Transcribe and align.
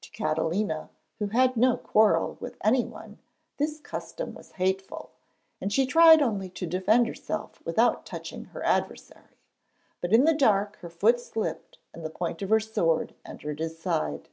To 0.00 0.10
Catalina, 0.12 0.88
who 1.18 1.26
had 1.26 1.54
no 1.54 1.76
quarrel 1.76 2.38
with 2.40 2.56
any 2.64 2.82
one, 2.82 3.18
this 3.58 3.78
custom 3.78 4.32
was 4.32 4.52
hateful, 4.52 5.10
and 5.60 5.70
she 5.70 5.84
tried 5.84 6.22
only 6.22 6.48
to 6.48 6.66
defend 6.66 7.06
herself 7.06 7.60
without 7.66 8.06
touching 8.06 8.46
her 8.46 8.64
adversary. 8.64 9.36
But 10.00 10.14
in 10.14 10.24
the 10.24 10.32
dark 10.32 10.76
her 10.76 10.88
foot 10.88 11.20
slipped 11.20 11.76
and 11.92 12.02
the 12.02 12.08
point 12.08 12.40
of 12.40 12.48
her 12.48 12.58
sword 12.58 13.14
entered 13.26 13.58
his 13.58 13.78
side. 13.78 14.30